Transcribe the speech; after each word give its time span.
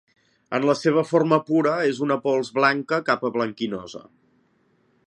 En 0.59 0.63
la 0.69 0.75
seva 0.79 1.03
forma 1.09 1.39
pura, 1.49 1.75
és 1.91 2.01
una 2.07 2.17
pols 2.25 2.51
blanca 2.59 3.01
cap 3.11 3.29
a 3.31 3.33
blanquinosa. 3.37 4.05